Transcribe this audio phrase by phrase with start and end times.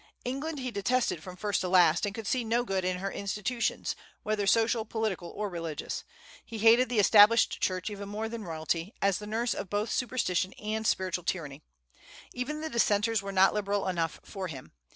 [0.25, 3.95] England he detested from first to last, and could see no good in her institutions,
[4.23, 6.03] whether social, political, or religious.
[6.43, 10.53] He hated the Established Church even more than royalty, as the nurse of both superstition
[10.53, 11.61] and spiritual tyranny.
[12.33, 14.71] Even the Dissenters were not liberal enough for him.